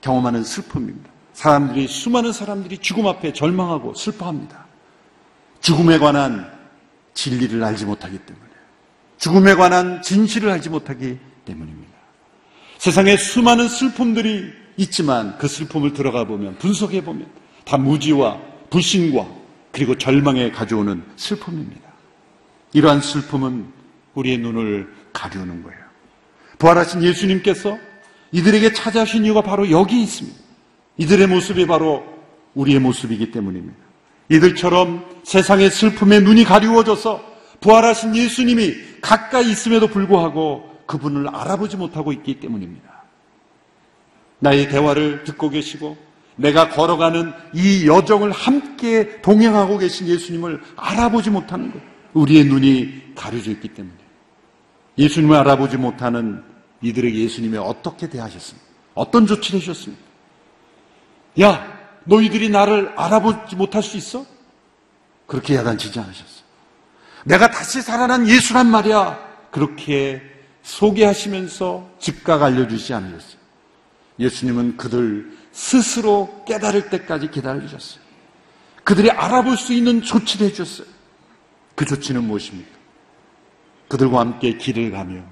경험하는 0.00 0.44
슬픔입니다. 0.44 1.10
사람들이 1.32 1.88
수많은 1.88 2.32
사람들이 2.32 2.78
죽음 2.78 3.08
앞에 3.08 3.32
절망하고 3.32 3.94
슬퍼합니다. 3.94 4.66
죽음에 5.60 5.98
관한 5.98 6.48
진리를 7.14 7.62
알지 7.62 7.86
못하기 7.86 8.18
때문에 8.18 8.53
죽음에 9.24 9.54
관한 9.54 10.02
진실을 10.02 10.50
알지 10.50 10.68
못하기 10.68 11.16
때문입니다. 11.46 11.94
세상에 12.76 13.16
수많은 13.16 13.68
슬픔들이 13.68 14.52
있지만 14.76 15.38
그 15.38 15.48
슬픔을 15.48 15.94
들어가 15.94 16.24
보면 16.24 16.58
분석해 16.58 17.02
보면 17.02 17.26
다 17.64 17.78
무지와 17.78 18.38
불신과 18.68 19.26
그리고 19.72 19.96
절망에 19.96 20.50
가져오는 20.50 21.02
슬픔입니다. 21.16 21.80
이러한 22.74 23.00
슬픔은 23.00 23.64
우리의 24.12 24.36
눈을 24.36 24.92
가려는 25.14 25.62
거예요. 25.62 25.80
부활하신 26.58 27.02
예수님께서 27.02 27.78
이들에게 28.30 28.74
찾아오신 28.74 29.24
이유가 29.24 29.40
바로 29.40 29.70
여기 29.70 30.02
있습니다. 30.02 30.38
이들의 30.98 31.28
모습이 31.28 31.66
바로 31.66 32.04
우리의 32.52 32.78
모습이기 32.78 33.30
때문입니다. 33.30 33.78
이들처럼 34.28 35.22
세상의 35.22 35.70
슬픔에 35.70 36.20
눈이 36.20 36.44
가리워져서 36.44 37.32
부활하신 37.62 38.14
예수님이 38.16 38.74
가까이 39.04 39.50
있음에도 39.50 39.86
불구하고 39.86 40.80
그분을 40.86 41.28
알아보지 41.28 41.76
못하고 41.76 42.10
있기 42.12 42.40
때문입니다. 42.40 43.04
나의 44.38 44.68
대화를 44.70 45.24
듣고 45.24 45.50
계시고 45.50 45.96
내가 46.36 46.70
걸어가는 46.70 47.32
이 47.52 47.86
여정을 47.86 48.32
함께 48.32 49.20
동행하고 49.20 49.76
계신 49.76 50.08
예수님을 50.08 50.62
알아보지 50.76 51.30
못하는 51.30 51.70
것. 51.70 51.80
우리의 52.14 52.44
눈이 52.44 53.14
가려져 53.14 53.50
있기 53.50 53.68
때문에. 53.68 53.94
예수님을 54.96 55.36
알아보지 55.36 55.76
못하는 55.76 56.42
이들에게 56.80 57.18
예수님이 57.24 57.58
어떻게 57.58 58.08
대하셨습니까? 58.08 58.66
어떤 58.94 59.26
조치를 59.26 59.60
해주셨습니까? 59.60 60.02
야, 61.42 61.78
너희들이 62.04 62.48
나를 62.48 62.94
알아보지 62.96 63.56
못할 63.56 63.82
수 63.82 63.98
있어? 63.98 64.24
그렇게 65.26 65.56
야단치지 65.56 65.98
않으셨어요. 65.98 66.43
내가 67.24 67.50
다시 67.50 67.82
살아난 67.82 68.28
예수란 68.28 68.66
말이야. 68.70 69.18
그렇게 69.50 70.22
소개하시면서 70.62 71.90
즉각 71.98 72.42
알려주지 72.42 72.94
않으셨어요. 72.94 73.38
예수님은 74.18 74.76
그들 74.76 75.36
스스로 75.52 76.44
깨달을 76.46 76.90
때까지 76.90 77.30
기다려주셨어요. 77.30 78.02
그들이 78.84 79.10
알아볼 79.10 79.56
수 79.56 79.72
있는 79.72 80.02
조치를 80.02 80.48
해주셨어요. 80.48 80.86
그 81.74 81.84
조치는 81.84 82.24
무엇입니까? 82.24 82.70
그들과 83.88 84.20
함께 84.20 84.56
길을 84.56 84.90
가며 84.90 85.22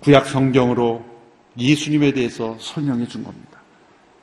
구약 0.00 0.26
성경으로 0.26 1.04
예수님에 1.58 2.12
대해서 2.12 2.56
설명해 2.60 3.06
준 3.08 3.24
겁니다. 3.24 3.60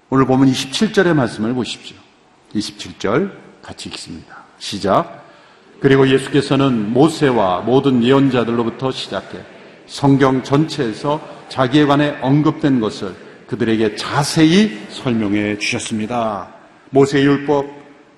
오늘 0.10 0.26
보면 0.26 0.52
27절의 0.52 1.14
말씀을 1.14 1.54
보십시오. 1.54 1.98
27절 2.54 3.36
같이 3.62 3.90
읽습니다. 3.90 4.44
시작. 4.60 5.23
그리고 5.84 6.08
예수께서는 6.08 6.94
모세와 6.94 7.60
모든 7.60 8.06
예언자들로부터 8.06 8.90
시작해 8.92 9.40
성경 9.86 10.42
전체에서 10.42 11.20
자기에 11.50 11.86
관해 11.88 12.16
언급된 12.22 12.80
것을 12.80 13.14
그들에게 13.48 13.98
자세히 13.98 14.80
설명해 14.88 15.58
주셨습니다. 15.58 16.54
모세 16.90 17.22
율법 17.22 17.66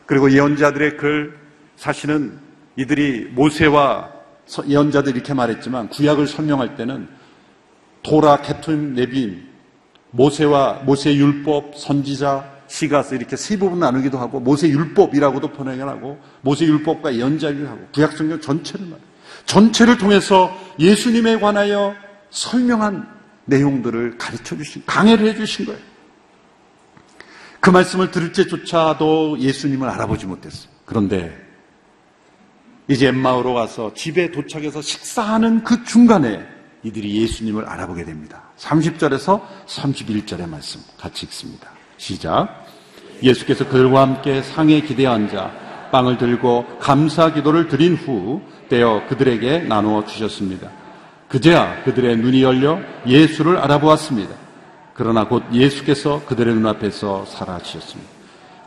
그리고 0.06 0.32
예언자들의 0.32 0.98
글 0.98 1.40
사실은 1.76 2.38
이들이 2.76 3.32
모세와 3.32 4.12
예언자들이 4.68 5.16
이렇게 5.16 5.34
말했지만 5.34 5.90
구약을 5.90 6.28
설명할 6.28 6.76
때는 6.76 7.08
도라, 8.04 8.44
케툰, 8.44 8.94
네빈, 8.94 9.44
모세와 10.12 10.84
모세 10.86 11.16
율법, 11.16 11.76
선지자, 11.76 12.46
시가서 12.68 13.16
이렇게 13.16 13.36
세 13.36 13.58
부분 13.58 13.80
나누기도 13.80 14.18
하고 14.18 14.40
모세 14.40 14.68
율법이라고도 14.68 15.52
번역을 15.52 15.88
하고 15.88 16.20
모세 16.42 16.66
율법과 16.66 17.16
예언자를 17.16 17.70
하고 17.70 17.88
구약 17.94 18.14
성경 18.14 18.40
전체를 18.42 18.88
말 18.88 19.00
전체를 19.46 19.98
통해서 19.98 20.56
예수님에 20.80 21.40
관하여 21.40 21.96
설명한 22.30 23.08
내용들을 23.46 24.18
가르쳐 24.18 24.58
주신 24.58 24.84
강해를 24.86 25.28
해 25.28 25.36
주신 25.36 25.66
거예요. 25.66 25.80
그 27.60 27.70
말씀을 27.70 28.12
들을 28.12 28.32
때조차도 28.32 29.40
예수님을 29.40 29.90
알아보지 29.90 30.26
못했어요. 30.26 30.70
그런데 30.86 31.36
이제 32.88 33.08
엠마오로 33.08 33.54
와서 33.54 33.92
집에 33.96 34.32
도착해서 34.32 34.82
식사하는 34.82 35.64
그 35.64 35.84
중간에 35.84 36.46
이들이 36.84 37.24
예수님을 37.24 37.66
알아보게 37.66 38.06
됩니다. 38.06 38.44
30절에서 38.58 39.42
31절의 39.66 40.48
말씀 40.48 40.80
같이 40.98 41.26
읽습니다. 41.26 41.75
시작. 41.98 42.66
예수께서 43.24 43.68
그들과 43.68 44.02
함께 44.02 44.42
상에 44.42 44.82
기대 44.82 45.08
앉아 45.08 45.90
빵을 45.92 46.18
들고 46.18 46.78
감사 46.80 47.34
기도를 47.34 47.68
드린 47.68 47.96
후 47.96 48.42
떼어 48.70 49.04
그들에게 49.08 49.60
나누어 49.60 50.06
주셨습니다. 50.06 50.70
그제야 51.28 51.84
그들의 51.84 52.18
눈이 52.18 52.44
열려 52.44 52.80
예수를 53.08 53.58
알아보았습니다. 53.58 54.34
그러나 54.94 55.28
곧 55.28 55.44
예수께서 55.52 56.24
그들의 56.26 56.54
눈앞에서 56.56 57.26
사라지셨습니다. 57.26 58.10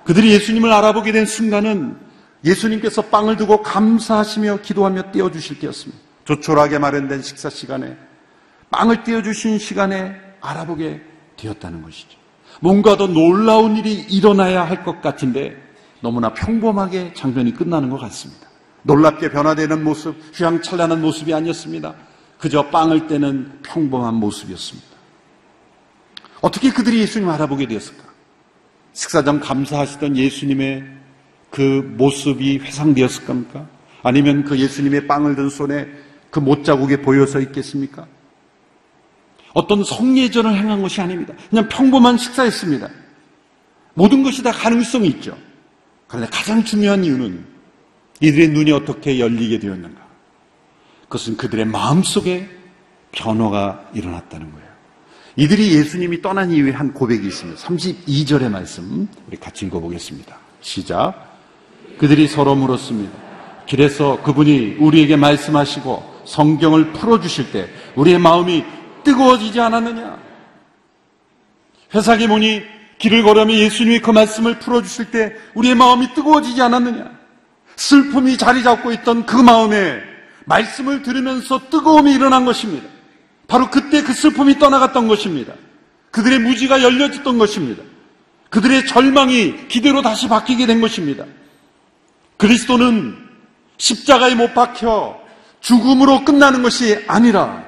그들이 0.04 0.30
예수님을 0.32 0.72
알아보게 0.72 1.12
된 1.12 1.26
순간은 1.26 1.96
예수님께서 2.44 3.02
빵을 3.02 3.36
두고 3.36 3.62
감사하시며 3.62 4.60
기도하며 4.62 5.12
떼어주실 5.12 5.58
때였습니다. 5.58 6.02
조촐하게 6.24 6.78
마련된 6.78 7.22
식사 7.22 7.48
시간에 7.50 7.96
빵을 8.70 9.04
떼어주신 9.04 9.58
시간에 9.58 10.14
알아보게 10.40 11.00
되었다는 11.36 11.82
것이죠. 11.82 12.17
뭔가 12.60 12.96
더 12.96 13.06
놀라운 13.06 13.76
일이 13.76 13.92
일어나야 13.94 14.64
할 14.64 14.84
것 14.84 15.00
같은데 15.02 15.56
너무나 16.00 16.32
평범하게 16.32 17.12
장면이 17.14 17.54
끝나는 17.54 17.90
것 17.90 17.98
같습니다. 17.98 18.48
놀랍게 18.82 19.30
변화되는 19.30 19.82
모습, 19.82 20.16
휘황찬란한 20.34 21.00
모습이 21.00 21.34
아니었습니다. 21.34 21.94
그저 22.38 22.68
빵을 22.70 23.08
떼는 23.08 23.60
평범한 23.62 24.14
모습이었습니다. 24.14 24.88
어떻게 26.40 26.70
그들이 26.70 27.00
예수님 27.00 27.28
을 27.28 27.34
알아보게 27.34 27.66
되었을까? 27.66 28.04
식사 28.92 29.24
전 29.24 29.40
감사하시던 29.40 30.16
예수님의 30.16 30.84
그 31.50 31.94
모습이 31.96 32.58
회상되었을 32.58 33.24
겁니까? 33.24 33.66
아니면 34.02 34.44
그 34.44 34.56
예수님의 34.58 35.08
빵을 35.08 35.34
든 35.34 35.48
손에 35.48 35.88
그 36.30 36.38
못자국에 36.38 37.02
보여서 37.02 37.40
있겠습니까? 37.40 38.06
어떤 39.54 39.82
성례전을 39.84 40.54
행한 40.54 40.82
것이 40.82 41.00
아닙니다. 41.00 41.34
그냥 41.50 41.68
평범한 41.68 42.18
식사였습니다. 42.18 42.88
모든 43.94 44.22
것이 44.22 44.42
다 44.42 44.52
가능성이 44.52 45.08
있죠. 45.08 45.36
그런데 46.06 46.30
가장 46.30 46.64
중요한 46.64 47.04
이유는 47.04 47.44
이들의 48.20 48.48
눈이 48.48 48.72
어떻게 48.72 49.18
열리게 49.18 49.58
되었는가. 49.58 50.00
그것은 51.02 51.36
그들의 51.36 51.64
마음속에 51.66 52.48
변화가 53.12 53.90
일어났다는 53.94 54.52
거예요. 54.52 54.68
이들이 55.36 55.72
예수님이 55.74 56.20
떠난 56.20 56.50
이후에 56.50 56.72
한 56.72 56.92
고백이 56.92 57.26
있습니다. 57.26 57.60
32절의 57.60 58.50
말씀 58.50 59.08
우리 59.28 59.36
같이 59.36 59.66
읽어보겠습니다. 59.66 60.36
시작. 60.60 61.38
그들이 61.98 62.26
서로 62.26 62.54
물었습니다. 62.54 63.16
길에서 63.66 64.22
그분이 64.22 64.76
우리에게 64.80 65.16
말씀하시고 65.16 66.22
성경을 66.24 66.92
풀어주실 66.92 67.52
때 67.52 67.68
우리의 67.94 68.18
마음이 68.18 68.64
뜨거워지지 69.02 69.60
않았느냐? 69.60 70.18
회사에 71.94 72.26
보니 72.26 72.62
길을 72.98 73.22
걸으며 73.22 73.54
예수님이 73.54 74.00
그 74.00 74.10
말씀을 74.10 74.58
풀어주실 74.58 75.10
때 75.10 75.34
우리의 75.54 75.74
마음이 75.74 76.14
뜨거워지지 76.14 76.60
않았느냐? 76.60 77.10
슬픔이 77.76 78.36
자리 78.36 78.62
잡고 78.62 78.92
있던 78.92 79.24
그 79.24 79.36
마음에 79.36 80.00
말씀을 80.46 81.02
들으면서 81.02 81.68
뜨거움이 81.70 82.12
일어난 82.12 82.44
것입니다. 82.44 82.86
바로 83.46 83.70
그때 83.70 84.02
그 84.02 84.12
슬픔이 84.12 84.58
떠나갔던 84.58 85.08
것입니다. 85.08 85.54
그들의 86.10 86.40
무지가 86.40 86.82
열려졌던 86.82 87.38
것입니다. 87.38 87.82
그들의 88.50 88.86
절망이 88.86 89.68
기대로 89.68 90.02
다시 90.02 90.28
바뀌게 90.28 90.66
된 90.66 90.80
것입니다. 90.80 91.24
그리스도는 92.36 93.16
십자가에 93.76 94.34
못 94.34 94.54
박혀 94.54 95.20
죽음으로 95.60 96.24
끝나는 96.24 96.62
것이 96.62 97.04
아니라 97.06 97.67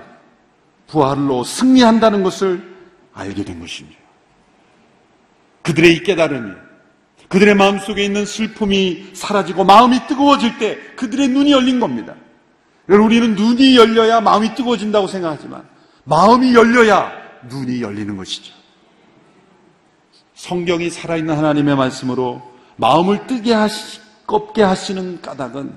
부활로 0.90 1.44
승리한다는 1.44 2.22
것을 2.22 2.68
알게 3.14 3.44
된 3.44 3.60
것입니다. 3.60 3.98
그들의 5.62 5.94
이 5.94 6.02
깨달음이 6.02 6.52
그들의 7.28 7.54
마음속에 7.54 8.04
있는 8.04 8.26
슬픔이 8.26 9.10
사라지고 9.14 9.64
마음이 9.64 10.06
뜨거워질 10.08 10.58
때 10.58 10.78
그들의 10.96 11.28
눈이 11.28 11.52
열린 11.52 11.78
겁니다. 11.78 12.16
우리는 12.88 13.36
눈이 13.36 13.76
열려야 13.76 14.20
마음이 14.20 14.54
뜨거워진다고 14.56 15.06
생각하지만 15.06 15.64
마음이 16.04 16.54
열려야 16.54 17.12
눈이 17.48 17.82
열리는 17.82 18.16
것이죠. 18.16 18.52
성경이 20.34 20.90
살아있는 20.90 21.36
하나님의 21.36 21.76
말씀으로 21.76 22.42
마음을 22.76 23.28
뜨게 23.28 23.52
하시, 23.52 24.00
껍게 24.26 24.62
하시는 24.62 25.20
까닭은 25.20 25.72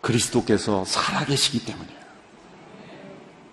그리스도께서 0.00 0.84
살아계시기 0.84 1.64
때문이에요. 1.66 2.01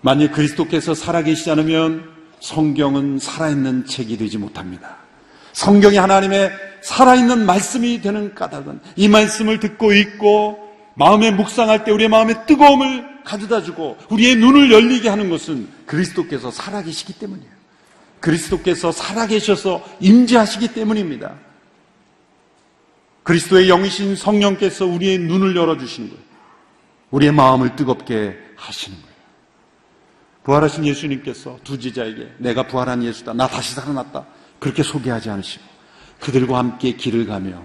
만약 0.01 0.31
그리스도께서 0.31 0.93
살아계시지 0.93 1.51
않으면 1.51 2.09
성경은 2.39 3.19
살아있는 3.19 3.85
책이 3.85 4.17
되지 4.17 4.37
못합니다. 4.37 4.97
성경이 5.53 5.97
하나님의 5.97 6.51
살아있는 6.81 7.45
말씀이 7.45 8.01
되는 8.01 8.33
까닭은 8.33 8.79
이 8.95 9.07
말씀을 9.07 9.59
듣고 9.59 9.93
있고 9.93 10.69
마음에 10.95 11.31
묵상할 11.31 11.83
때 11.83 11.91
우리의 11.91 12.09
마음에 12.09 12.45
뜨거움을 12.45 13.23
가져다 13.25 13.61
주고 13.61 13.97
우리의 14.09 14.37
눈을 14.37 14.71
열리게 14.71 15.09
하는 15.09 15.29
것은 15.29 15.67
그리스도께서 15.85 16.51
살아계시기 16.51 17.13
때문이에요. 17.13 17.51
그리스도께서 18.19 18.91
살아계셔서 18.91 19.83
임재하시기 19.99 20.69
때문입니다. 20.69 21.35
그리스도의 23.23 23.67
영이신 23.67 24.15
성령께서 24.15 24.85
우리의 24.85 25.19
눈을 25.19 25.55
열어주시는 25.55 26.09
거예요. 26.09 26.23
우리의 27.11 27.31
마음을 27.31 27.75
뜨겁게 27.75 28.37
하시는 28.55 28.97
거예요. 28.97 29.08
부활하신 30.43 30.85
예수님께서 30.85 31.59
두 31.63 31.77
제자에게 31.79 32.33
내가 32.37 32.67
부활한 32.67 33.03
예수다. 33.03 33.33
나 33.33 33.47
다시 33.47 33.75
살아났다. 33.75 34.25
그렇게 34.59 34.83
소개하지 34.83 35.29
않으시고 35.29 35.63
그들과 36.19 36.57
함께 36.57 36.93
길을 36.93 37.25
가며 37.27 37.61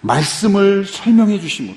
말씀을 0.00 0.84
설명해 0.86 1.40
주심으로 1.40 1.76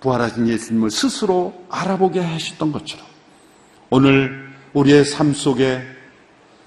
부활하신 0.00 0.48
예수님을 0.48 0.90
스스로 0.90 1.64
알아보게 1.70 2.20
하셨던 2.20 2.72
것처럼 2.72 3.06
오늘 3.90 4.50
우리의 4.74 5.04
삶 5.04 5.32
속에 5.32 5.82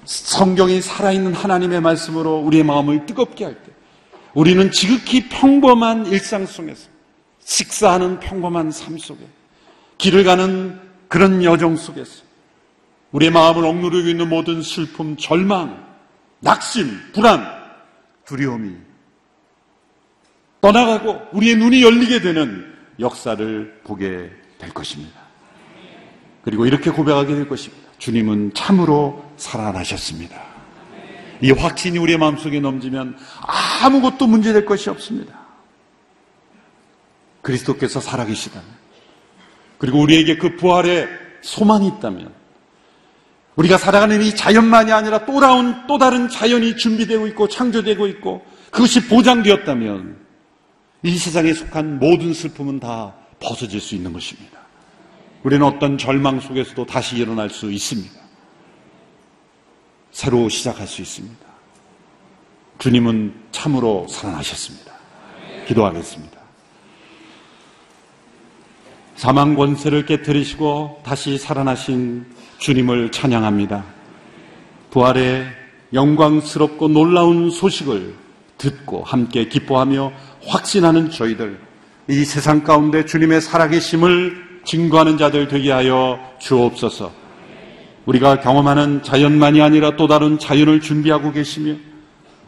성경이 0.05 0.81
살아있는 0.81 1.33
하나님의 1.33 1.81
말씀으로 1.81 2.37
우리의 2.39 2.63
마음을 2.63 3.05
뜨겁게 3.05 3.45
할 3.45 3.55
때 3.55 3.71
우리는 4.35 4.69
지극히 4.71 5.29
평범한 5.29 6.07
일상 6.07 6.45
속에서 6.45 6.89
식사하는 7.43 8.19
평범한 8.19 8.69
삶 8.71 8.97
속에 8.97 9.25
길을 9.97 10.23
가는 10.25 10.79
그런 11.07 11.43
여정 11.43 11.77
속에서 11.77 12.24
우리의 13.15 13.31
마음을 13.31 13.63
억누르고 13.63 14.09
있는 14.09 14.27
모든 14.27 14.61
슬픔, 14.61 15.15
절망, 15.15 15.85
낙심, 16.41 17.13
불안, 17.13 17.45
두려움이 18.25 18.75
떠나가고 20.59 21.29
우리의 21.31 21.55
눈이 21.55 21.81
열리게 21.81 22.19
되는 22.19 22.73
역사를 22.99 23.81
보게 23.85 24.29
될 24.57 24.73
것입니다. 24.73 25.17
그리고 26.43 26.65
이렇게 26.65 26.91
고백하게 26.91 27.35
될 27.35 27.47
것입니다. 27.47 27.89
주님은 27.99 28.53
참으로 28.53 29.23
살아나셨습니다. 29.37 30.35
이 31.41 31.51
확신이 31.51 31.97
우리의 31.97 32.17
마음속에 32.17 32.59
넘치면 32.59 33.17
아무것도 33.81 34.27
문제될 34.27 34.65
것이 34.65 34.89
없습니다. 34.89 35.39
그리스도께서 37.41 38.01
살아계시다면 38.01 38.67
그리고 39.77 40.01
우리에게 40.01 40.35
그 40.35 40.57
부활의 40.57 41.07
소망이 41.41 41.87
있다면 41.87 42.44
우리가 43.55 43.77
살아가는 43.77 44.21
이 44.21 44.35
자연만이 44.35 44.91
아니라 44.91 45.25
또 45.25 45.39
다른, 45.39 45.87
또 45.87 45.97
다른 45.97 46.27
자연이 46.29 46.75
준비되고 46.75 47.27
있고 47.27 47.47
창조되고 47.47 48.07
있고 48.07 48.45
그것이 48.69 49.07
보장되었다면 49.07 50.17
이 51.03 51.17
세상에 51.17 51.53
속한 51.53 51.99
모든 51.99 52.33
슬픔은 52.33 52.79
다 52.79 53.13
벗어질 53.39 53.79
수 53.79 53.95
있는 53.95 54.11
것입니다. 54.11 54.59
우리는 55.43 55.65
어떤 55.65 55.97
절망 55.97 56.39
속에서도 56.39 56.85
다시 56.85 57.17
일어날 57.17 57.49
수 57.49 57.71
있습니다. 57.71 58.13
새로 60.11 60.49
시작할 60.49 60.87
수 60.87 61.01
있습니다. 61.01 61.45
주님은 62.79 63.33
참으로 63.51 64.07
살아나셨습니다. 64.09 64.93
기도하겠습니다. 65.67 66.35
사망 69.15 69.55
권세를 69.55 70.05
깨뜨리시고 70.05 71.01
다시 71.05 71.37
살아나신 71.37 72.25
주님을 72.65 73.11
찬양합니다. 73.11 73.83
부활의 74.89 75.45
영광스럽고 75.93 76.87
놀라운 76.87 77.51
소식을 77.51 78.15
듣고 78.57 79.03
함께 79.03 79.47
기뻐하며 79.47 80.11
확신하는 80.47 81.11
저희들, 81.11 81.59
이 82.09 82.25
세상 82.25 82.63
가운데 82.63 83.05
주님의 83.05 83.41
살아계심을 83.41 84.61
증거하는 84.65 85.19
자들 85.19 85.47
되게 85.47 85.71
하여 85.71 86.19
주옵소서. 86.39 87.11
우리가 88.07 88.39
경험하는 88.39 89.03
자연만이 89.03 89.61
아니라 89.61 89.95
또 89.95 90.07
다른 90.07 90.39
자연을 90.39 90.81
준비하고 90.81 91.33
계시며 91.33 91.75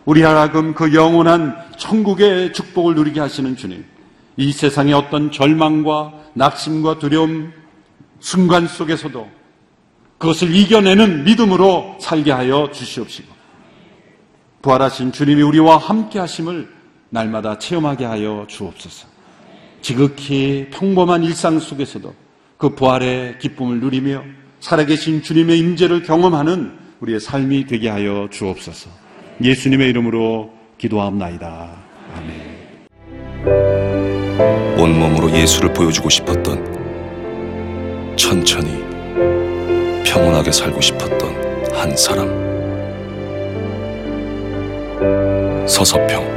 우리 0.05 0.23
하라금 0.23 0.73
그 0.73 0.95
영원한 0.95 1.55
천국의 1.77 2.53
축복을 2.53 2.95
누리게 2.95 3.19
하시는 3.19 3.55
주님. 3.55 3.85
이 4.35 4.51
세상의 4.51 4.95
어떤 4.95 5.31
절망과 5.31 6.13
낙심과 6.33 6.97
두려움 6.97 7.53
순간 8.19 8.67
속에서도 8.67 9.36
그것을 10.17 10.53
이겨내는 10.55 11.23
믿음으로 11.25 11.97
살게 11.99 12.31
하여 12.31 12.69
주시옵시고 12.71 13.37
부활하신 14.61 15.11
주님이 15.11 15.43
우리와 15.43 15.77
함께 15.77 16.19
하심을 16.19 16.67
날마다 17.09 17.57
체험하게 17.59 18.05
하여 18.05 18.45
주옵소서. 18.49 19.07
지극히 19.81 20.67
평범한 20.71 21.23
일상 21.23 21.59
속에서도 21.59 22.13
그 22.57 22.75
부활의 22.75 23.39
기쁨을 23.39 23.79
누리며 23.79 24.23
살아계신 24.59 25.21
주님의 25.21 25.59
임재를 25.59 26.03
경험하는 26.03 26.73
우리의 26.99 27.19
삶이 27.19 27.67
되게 27.67 27.87
하여 27.89 28.27
주옵소서. 28.31 28.89
예수님의 29.41 29.89
이름으로 29.91 30.51
기도하옵나이다. 30.79 31.77
아멘. 32.15 32.57
온몸으로 34.77 35.31
예수를 35.31 35.73
보여주고 35.73 36.09
싶었던 36.09 36.75
천천히 38.17 38.86
평온하게 40.17 40.51
살고 40.51 40.81
싶었던 40.81 41.75
한 41.75 41.95
사람. 41.95 42.27
서서평 45.67 46.36